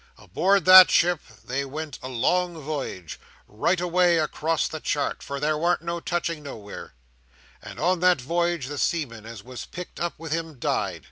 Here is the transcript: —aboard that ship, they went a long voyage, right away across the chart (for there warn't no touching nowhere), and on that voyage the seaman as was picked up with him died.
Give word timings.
—aboard 0.17 0.65
that 0.65 0.89
ship, 0.89 1.19
they 1.45 1.63
went 1.63 1.99
a 2.01 2.07
long 2.07 2.59
voyage, 2.59 3.19
right 3.47 3.79
away 3.79 4.17
across 4.17 4.67
the 4.67 4.79
chart 4.79 5.21
(for 5.21 5.39
there 5.39 5.55
warn't 5.55 5.83
no 5.83 5.99
touching 5.99 6.41
nowhere), 6.41 6.95
and 7.61 7.79
on 7.79 7.99
that 7.99 8.19
voyage 8.19 8.65
the 8.65 8.79
seaman 8.79 9.27
as 9.27 9.43
was 9.43 9.67
picked 9.67 9.99
up 9.99 10.17
with 10.17 10.31
him 10.31 10.57
died. 10.57 10.99